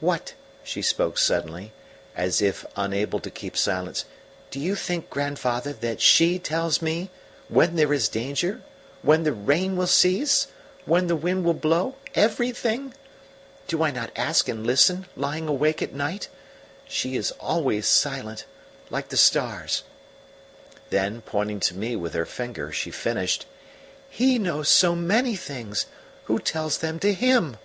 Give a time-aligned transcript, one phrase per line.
[0.00, 1.72] "What!" she spoke suddenly,
[2.14, 4.04] as if unable to keep silence,
[4.50, 7.08] "do you think, grandfather, that SHE tells me
[7.48, 8.60] when there is danger
[9.00, 10.48] when the rain will cease
[10.84, 12.92] when the wind will blow everything?
[13.68, 16.28] Do I not ask and listen, lying awake at night?
[16.86, 18.44] She is always silent,
[18.90, 19.82] like the stars."
[20.90, 23.46] Then, pointing to me with her finger, she finished:
[24.10, 25.86] "HE knows so many things!
[26.24, 27.56] Who tells them to HIM?"